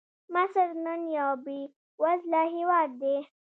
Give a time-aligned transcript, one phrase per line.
[0.33, 3.15] مصر نن یو بېوزله هېواد دی.